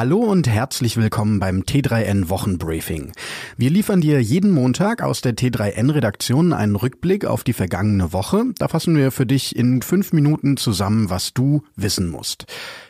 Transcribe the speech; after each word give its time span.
Hallo 0.00 0.20
und 0.20 0.48
herzlich 0.48 0.96
willkommen 0.96 1.40
beim 1.40 1.60
T3N 1.60 2.30
Wochenbriefing. 2.30 3.12
Wir 3.58 3.68
liefern 3.68 4.00
dir 4.00 4.22
jeden 4.22 4.50
Montag 4.50 5.02
aus 5.02 5.20
der 5.20 5.34
T3N 5.36 5.92
Redaktion 5.92 6.54
einen 6.54 6.74
Rückblick 6.74 7.26
auf 7.26 7.44
die 7.44 7.52
vergangene 7.52 8.14
Woche. 8.14 8.46
Da 8.56 8.68
fassen 8.68 8.96
wir 8.96 9.10
für 9.10 9.26
dich 9.26 9.54
in 9.54 9.82
fünf 9.82 10.14
Minuten 10.14 10.56
zusammen, 10.56 11.10
was 11.10 11.34
du 11.34 11.64
wissen 11.76 12.08
musst. 12.08 12.46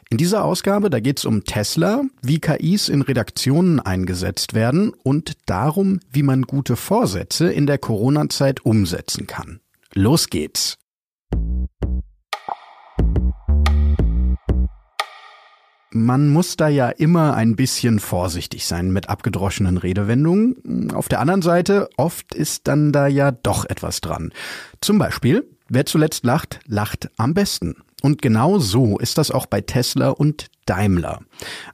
In 0.09 0.19
dieser 0.19 0.45
Ausgabe, 0.45 0.89
da 0.89 1.01
geht's 1.01 1.25
um 1.25 1.43
Tesla, 1.43 2.03
wie 2.23 2.39
KIs 2.39 2.89
in 2.89 3.03
Redaktionen 3.03 3.81
eingesetzt 3.81 4.55
werden 4.55 4.93
und 5.03 5.33
darum, 5.47 5.99
wie 6.13 6.23
man 6.23 6.43
gute 6.43 6.77
Vorsätze 6.77 7.51
in 7.51 7.67
der 7.67 7.79
Corona-Zeit 7.79 8.65
umsetzen 8.65 9.27
kann. 9.27 9.59
Los 9.95 10.29
geht's! 10.29 10.80
Man 15.93 16.29
muss 16.29 16.57
da 16.57 16.69
ja 16.69 16.89
immer 16.89 17.35
ein 17.35 17.57
bisschen 17.57 17.99
vorsichtig 17.99 18.65
sein 18.65 18.93
mit 18.93 19.09
abgedroschenen 19.09 19.77
Redewendungen. 19.77 20.93
Auf 20.95 21.09
der 21.09 21.19
anderen 21.19 21.43
Seite, 21.43 21.89
oft 21.97 22.33
ist 22.33 22.69
dann 22.69 22.93
da 22.93 23.09
ja 23.09 23.33
doch 23.33 23.65
etwas 23.65 24.01
dran. 24.01 24.33
Zum 24.81 24.99
Beispiel, 24.99 25.49
wer 25.69 25.87
zuletzt 25.87 26.25
lacht, 26.25 26.61
lacht 26.67 27.11
am 27.17 27.35
besten. 27.35 27.77
Und 28.03 28.23
genau 28.23 28.61
so 28.61 28.99
ist 28.99 29.19
das 29.19 29.33
auch 29.33 29.47
bei 29.47 29.61
Tesla 29.63 30.11
und 30.11 30.47
Daimler. 30.65 31.21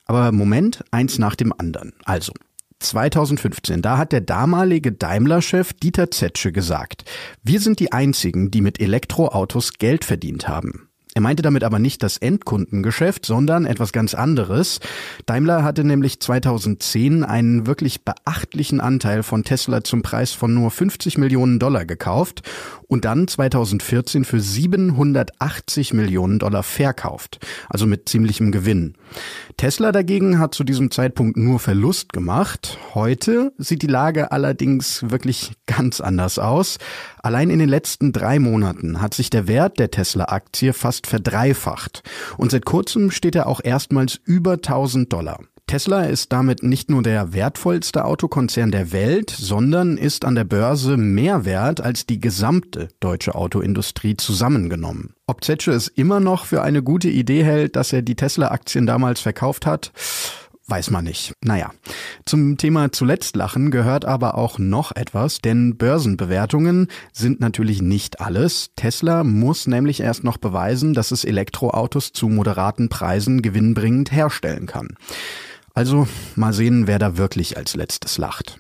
Aber 0.07 0.33
Moment, 0.33 0.83
eins 0.91 1.19
nach 1.19 1.35
dem 1.35 1.53
anderen. 1.53 1.93
Also, 2.05 2.33
2015, 2.79 3.83
da 3.83 3.99
hat 3.99 4.13
der 4.13 4.21
damalige 4.21 4.93
Daimler-Chef 4.93 5.73
Dieter 5.75 6.11
Zetsche 6.11 6.53
gesagt, 6.53 7.05
wir 7.43 7.61
sind 7.61 7.81
die 7.81 7.93
einzigen, 7.93 8.51
die 8.51 8.61
mit 8.61 8.81
Elektroautos 8.81 9.75
Geld 9.75 10.05
verdient 10.05 10.49
haben. 10.49 10.86
Er 11.17 11.23
meinte 11.23 11.43
damit 11.43 11.65
aber 11.65 11.79
nicht 11.79 12.03
das 12.03 12.19
Endkundengeschäft, 12.19 13.25
sondern 13.25 13.65
etwas 13.65 13.93
ganz 13.93 14.13
anderes. 14.13 14.81
Daimler 15.25 15.65
hatte 15.65 15.83
nämlich 15.83 16.21
2010 16.21 17.25
einen 17.25 17.67
wirklich 17.67 18.05
beachtlichen 18.05 18.83
Anteil 18.83 19.23
von 19.23 19.43
Tesla 19.43 19.83
zum 19.83 20.03
Preis 20.03 20.33
von 20.33 20.53
nur 20.53 20.71
50 20.71 21.17
Millionen 21.17 21.59
Dollar 21.59 21.87
gekauft 21.87 22.43
und 22.87 23.07
dann 23.07 23.27
2014 23.29 24.27
für 24.27 24.41
780 24.41 25.95
Millionen 25.95 26.39
Dollar 26.39 26.63
verkauft, 26.63 27.39
also 27.71 27.87
mit 27.87 28.11
ziemlichem 28.11 28.53
Gewinn. 28.53 28.93
Tesla 29.57 29.93
dagegen 29.93 30.39
hat 30.39 30.55
zu 30.55 30.65
diesem 30.65 30.91
Zeitpunkt 30.91 31.39
nur 31.39 31.61
Verlust 31.61 32.13
gemacht. 32.13 32.77
Heute 32.95 33.55
sieht 33.57 33.81
die 33.81 33.87
Lage 33.87 34.33
allerdings 34.33 35.11
wirklich 35.11 35.53
ganz 35.65 36.03
anders 36.03 36.39
aus. 36.39 36.77
Allein 37.27 37.51
in 37.51 37.59
den 37.59 37.69
letzten 37.69 38.13
drei 38.13 38.39
Monaten 38.39 39.01
hat 39.01 39.13
sich 39.13 39.31
der 39.31 39.49
Wert 39.49 39.81
der 39.81 39.91
Tesla-Aktie 39.91 40.73
fast 40.73 41.09
verdreifacht. 41.09 42.05
Und 42.37 42.53
seit 42.53 42.65
kurzem 42.65 43.11
steht 43.11 43.35
er 43.35 43.49
auch 43.49 43.61
erstmals 43.65 44.21
über 44.25 44.53
1000 44.53 45.13
Dollar. 45.13 45.41
Tesla 45.67 46.05
ist 46.05 46.33
damit 46.33 46.63
nicht 46.63 46.89
nur 46.89 47.03
der 47.03 47.33
wertvollste 47.33 48.05
Autokonzern 48.05 48.71
der 48.71 48.93
Welt, 48.93 49.31
sondern 49.31 49.97
ist 49.97 50.25
an 50.25 50.37
der 50.37 50.45
Börse 50.45 50.97
mehr 50.97 51.45
wert 51.45 51.81
als 51.81 52.07
die 52.07 52.21
gesamte 52.21 52.91
deutsche 53.01 53.35
Autoindustrie 53.35 54.17
zusammengenommen. 54.17 55.15
Ob 55.27 55.43
Zetsche 55.43 55.73
es 55.73 55.89
immer 55.89 56.21
noch 56.21 56.45
für 56.47 56.63
eine 56.63 56.85
gute 56.85 57.09
Idee 57.09 57.43
hält, 57.43 57.75
dass 57.75 57.93
er 57.93 58.03
die 58.03 58.15
Tesla-Aktien 58.15 58.87
damals 58.87 59.19
verkauft 59.19 59.67
hat, 59.67 59.91
Weiß 60.69 60.91
man 60.91 61.05
nicht. 61.05 61.33
Naja. 61.45 61.71
Zum 62.25 62.57
Thema 62.57 62.91
zuletzt 62.91 63.37
lachen 63.37 63.71
gehört 63.71 64.05
aber 64.05 64.37
auch 64.37 64.59
noch 64.59 64.95
etwas, 64.97 65.39
denn 65.39 65.77
Börsenbewertungen 65.77 66.89
sind 67.13 67.39
natürlich 67.39 67.83
nicht 67.83 68.21
alles. 68.21 68.71
Tesla 68.75 69.23
muss 69.23 69.69
nämlich 69.69 70.01
erst 70.01 70.25
noch 70.25 70.39
beweisen, 70.39 70.93
dass 70.93 71.13
es 71.13 71.25
Elektroautos 71.25 72.13
zu 72.13 72.29
moderaten 72.29 72.89
Preisen 72.89 73.43
gewinnbringend 73.43 74.11
herstellen 74.11 74.67
kann. 74.67 74.97
Also 75.73 76.09
mal 76.35 76.53
sehen, 76.53 76.89
wer 76.89 76.99
da 76.99 77.17
wirklich 77.17 77.57
als 77.57 77.77
letztes 77.77 78.19
lacht. 78.19 78.59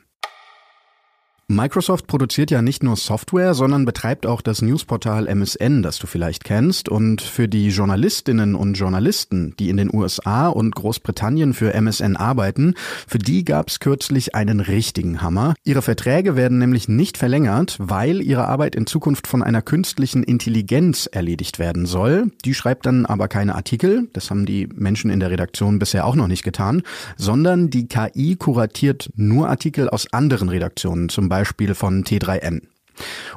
Microsoft 1.48 2.08
produziert 2.08 2.50
ja 2.50 2.60
nicht 2.60 2.82
nur 2.82 2.96
Software, 2.96 3.54
sondern 3.54 3.84
betreibt 3.84 4.26
auch 4.26 4.40
das 4.40 4.62
Newsportal 4.62 5.28
MSN, 5.28 5.84
das 5.84 5.96
du 6.00 6.08
vielleicht 6.08 6.42
kennst. 6.42 6.88
Und 6.88 7.22
für 7.22 7.46
die 7.46 7.68
Journalistinnen 7.68 8.56
und 8.56 8.74
Journalisten, 8.74 9.54
die 9.56 9.68
in 9.68 9.76
den 9.76 9.94
USA 9.94 10.48
und 10.48 10.74
Großbritannien 10.74 11.54
für 11.54 11.72
MSN 11.72 12.16
arbeiten, 12.16 12.74
für 13.06 13.20
die 13.20 13.44
gab 13.44 13.68
es 13.68 13.78
kürzlich 13.78 14.34
einen 14.34 14.58
richtigen 14.58 15.22
Hammer. 15.22 15.54
Ihre 15.62 15.82
Verträge 15.82 16.34
werden 16.34 16.58
nämlich 16.58 16.88
nicht 16.88 17.16
verlängert, 17.16 17.76
weil 17.78 18.22
ihre 18.22 18.48
Arbeit 18.48 18.74
in 18.74 18.88
Zukunft 18.88 19.28
von 19.28 19.44
einer 19.44 19.62
künstlichen 19.62 20.24
Intelligenz 20.24 21.06
erledigt 21.06 21.60
werden 21.60 21.86
soll. 21.86 22.32
Die 22.44 22.54
schreibt 22.54 22.86
dann 22.86 23.06
aber 23.06 23.28
keine 23.28 23.54
Artikel, 23.54 24.08
das 24.14 24.30
haben 24.30 24.46
die 24.46 24.68
Menschen 24.74 25.12
in 25.12 25.20
der 25.20 25.30
Redaktion 25.30 25.78
bisher 25.78 26.06
auch 26.06 26.16
noch 26.16 26.26
nicht 26.26 26.42
getan, 26.42 26.82
sondern 27.16 27.70
die 27.70 27.86
KI 27.86 28.34
kuratiert 28.34 29.10
nur 29.14 29.48
Artikel 29.48 29.88
aus 29.88 30.12
anderen 30.12 30.48
Redaktionen, 30.48 31.08
zum 31.08 31.28
Beispiel 31.28 31.35
von 31.74 32.04
T3N. 32.04 32.62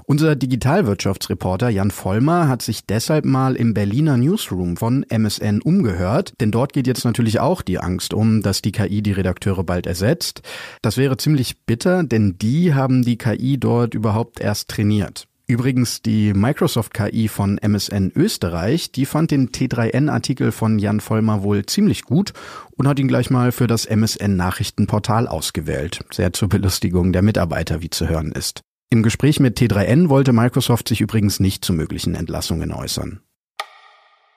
Unser 0.06 0.36
Digitalwirtschaftsreporter 0.36 1.70
Jan 1.70 1.92
Vollmer 1.92 2.48
hat 2.48 2.62
sich 2.62 2.86
deshalb 2.86 3.26
mal 3.26 3.56
im 3.56 3.74
Berliner 3.74 4.18
Newsroom 4.18 4.78
von 4.78 5.06
MSN 5.10 5.62
umgehört, 5.62 6.34
denn 6.40 6.52
dort 6.52 6.74
geht 6.74 6.88
jetzt 6.88 7.06
natürlich 7.06 7.40
auch 7.40 7.62
die 7.62 7.80
Angst 7.80 8.14
um, 8.14 8.42
dass 8.42 8.62
die 8.62 8.72
KI 8.72 9.02
die 9.02 9.12
Redakteure 9.12 9.64
bald 9.64 9.86
ersetzt. 9.86 10.42
Das 10.82 10.98
wäre 10.98 11.18
ziemlich 11.18 11.66
bitter, 11.66 12.04
denn 12.04 12.38
die 12.40 12.74
haben 12.74 13.04
die 13.04 13.18
KI 13.18 13.60
dort 13.60 13.94
überhaupt 13.94 14.40
erst 14.40 14.70
trainiert. 14.70 15.28
Übrigens 15.50 16.04
die 16.04 16.36
Microsoft 16.36 16.94
KI 16.94 17.28
von 17.28 17.58
MSN 17.58 18.12
Österreich, 18.16 18.92
die 18.92 19.08
fand 19.08 19.32
den 19.32 19.50
T3N-Artikel 19.50 20.52
von 20.52 20.78
Jan 20.78 21.00
Vollmer 21.00 21.42
wohl 21.42 21.66
ziemlich 21.66 22.04
gut 22.04 22.34
und 22.78 22.88
hat 22.88 23.00
ihn 23.00 23.08
gleich 23.08 23.32
mal 23.32 23.52
für 23.52 23.66
das 23.66 23.88
MSN 23.88 24.36
Nachrichtenportal 24.36 25.28
ausgewählt. 25.28 26.06
Sehr 26.12 26.34
zur 26.34 26.50
Belustigung 26.50 27.14
der 27.14 27.24
Mitarbeiter, 27.24 27.82
wie 27.82 27.90
zu 27.90 28.08
hören 28.08 28.32
ist. 28.32 28.62
Im 28.92 29.02
Gespräch 29.02 29.40
mit 29.40 29.58
T3N 29.58 30.10
wollte 30.10 30.34
Microsoft 30.34 30.88
sich 30.88 31.02
übrigens 31.02 31.40
nicht 31.40 31.66
zu 31.66 31.74
möglichen 31.74 32.14
Entlassungen 32.14 32.72
äußern. 32.72 33.22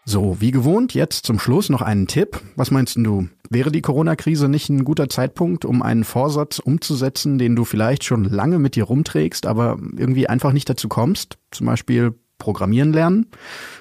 So, 0.04 0.40
wie 0.40 0.50
gewohnt, 0.50 0.94
jetzt 0.94 1.26
zum 1.26 1.38
Schluss 1.38 1.68
noch 1.68 1.80
einen 1.80 2.08
Tipp. 2.08 2.40
Was 2.56 2.72
meinst 2.72 2.96
du? 2.96 3.28
Wäre 3.48 3.70
die 3.70 3.82
Corona-Krise 3.82 4.48
nicht 4.48 4.68
ein 4.68 4.84
guter 4.84 5.08
Zeitpunkt, 5.08 5.64
um 5.64 5.80
einen 5.80 6.02
Vorsatz 6.02 6.58
umzusetzen, 6.58 7.38
den 7.38 7.54
du 7.54 7.64
vielleicht 7.64 8.02
schon 8.02 8.24
lange 8.24 8.58
mit 8.58 8.74
dir 8.74 8.84
rumträgst, 8.84 9.46
aber 9.46 9.78
irgendwie 9.96 10.28
einfach 10.28 10.52
nicht 10.52 10.68
dazu 10.68 10.88
kommst? 10.88 11.38
Zum 11.52 11.66
Beispiel 11.66 12.14
Programmieren 12.38 12.92
lernen? 12.92 13.26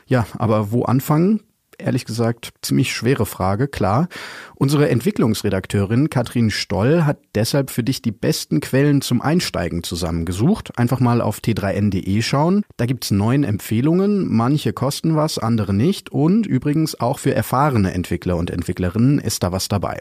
Ja, 0.05 0.27
aber 0.37 0.71
wo 0.71 0.83
anfangen? 0.83 1.41
Ehrlich 1.81 2.05
gesagt 2.05 2.53
ziemlich 2.61 2.93
schwere 2.93 3.25
Frage, 3.25 3.67
klar. 3.67 4.07
Unsere 4.55 4.89
Entwicklungsredakteurin 4.89 6.09
Katrin 6.09 6.49
Stoll 6.49 7.03
hat 7.03 7.19
deshalb 7.35 7.69
für 7.69 7.83
dich 7.83 8.01
die 8.01 8.11
besten 8.11 8.59
Quellen 8.61 9.01
zum 9.01 9.21
Einsteigen 9.21 9.83
zusammengesucht. 9.83 10.77
Einfach 10.77 10.99
mal 10.99 11.21
auf 11.21 11.39
t3n.de 11.39 12.21
schauen. 12.21 12.63
Da 12.77 12.85
gibt's 12.85 13.11
neun 13.11 13.43
Empfehlungen. 13.43 14.27
Manche 14.33 14.73
kosten 14.73 15.15
was, 15.15 15.37
andere 15.37 15.73
nicht. 15.73 16.11
Und 16.11 16.47
übrigens 16.47 16.99
auch 16.99 17.19
für 17.19 17.33
erfahrene 17.33 17.93
Entwickler 17.93 18.37
und 18.37 18.49
Entwicklerinnen 18.49 19.19
ist 19.19 19.43
da 19.43 19.51
was 19.51 19.67
dabei. 19.67 19.99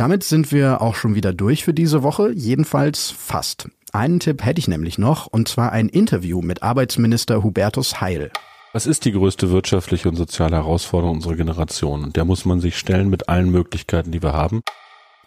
Damit 0.00 0.24
sind 0.24 0.50
wir 0.50 0.80
auch 0.80 0.94
schon 0.94 1.14
wieder 1.14 1.34
durch 1.34 1.62
für 1.62 1.74
diese 1.74 2.02
Woche, 2.02 2.32
jedenfalls 2.32 3.10
fast. 3.10 3.68
Einen 3.92 4.18
Tipp 4.18 4.42
hätte 4.44 4.58
ich 4.58 4.66
nämlich 4.66 4.96
noch, 4.96 5.26
und 5.26 5.46
zwar 5.46 5.72
ein 5.72 5.90
Interview 5.90 6.40
mit 6.40 6.62
Arbeitsminister 6.62 7.42
Hubertus 7.42 8.00
Heil. 8.00 8.30
Was 8.72 8.86
ist 8.86 9.04
die 9.04 9.10
größte 9.10 9.50
wirtschaftliche 9.50 10.08
und 10.08 10.14
soziale 10.14 10.54
Herausforderung 10.54 11.16
unserer 11.16 11.34
Generation? 11.34 12.04
Und 12.04 12.14
der 12.14 12.24
muss 12.24 12.44
man 12.44 12.60
sich 12.60 12.78
stellen 12.78 13.10
mit 13.10 13.28
allen 13.28 13.50
Möglichkeiten, 13.50 14.12
die 14.12 14.22
wir 14.22 14.32
haben. 14.32 14.62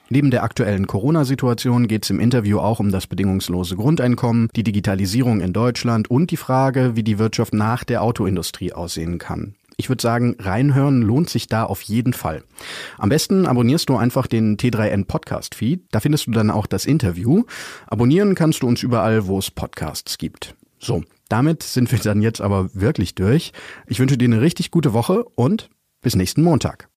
Neben 0.08 0.32
der 0.32 0.44
aktuellen 0.44 0.88
Corona-Situation 0.88 1.88
geht 1.88 2.06
es 2.06 2.10
im 2.10 2.22
Interview 2.22 2.60
auch 2.60 2.80
um 2.80 2.90
das 2.90 3.06
bedingungslose 3.06 3.76
Grundeinkommen, 3.76 4.48
die 4.56 4.64
Digitalisierung 4.64 5.42
in 5.42 5.52
Deutschland 5.52 6.10
und 6.10 6.32
die 6.32 6.38
Frage, 6.38 6.96
wie 6.96 7.04
die 7.04 7.20
Wirtschaft 7.20 7.54
nach 7.54 7.84
der 7.84 8.02
Autoindustrie 8.02 8.72
aussehen 8.72 9.18
kann. 9.18 9.56
Ich 9.76 9.90
würde 9.90 10.02
sagen, 10.02 10.38
reinhören 10.40 11.02
lohnt 11.02 11.30
sich 11.30 11.48
da 11.48 11.66
auf 11.66 11.82
jeden 11.82 12.14
Fall. 12.14 12.44
Am 12.98 13.10
besten 13.10 13.46
abonnierst 13.46 13.90
du 13.90 13.98
einfach 13.98 14.28
den 14.28 14.56
T3N 14.56 15.04
Podcast 15.04 15.56
Feed. 15.56 15.82
Da 15.92 16.00
findest 16.00 16.28
du 16.28 16.32
dann 16.32 16.50
auch 16.50 16.68
das 16.68 16.86
Interview. 16.86 17.44
Abonnieren 17.88 18.36
kannst 18.36 18.62
du 18.62 18.68
uns 18.68 18.84
überall, 18.84 19.28
wo 19.28 19.38
es 19.38 19.52
Podcasts 19.52 20.18
gibt. 20.18 20.56
So, 20.80 21.04
damit 21.34 21.64
sind 21.64 21.92
wir 21.92 21.98
dann 21.98 22.22
jetzt 22.22 22.42
aber 22.42 22.70
wirklich 22.76 23.16
durch. 23.16 23.54
Ich 23.88 24.00
wünsche 24.00 24.20
dir 24.20 24.26
eine 24.26 24.42
richtig 24.42 24.70
gute 24.70 24.94
Woche 24.94 25.24
und 25.24 25.72
bis 26.04 26.16
nächsten 26.16 26.44
Montag. 26.44 26.93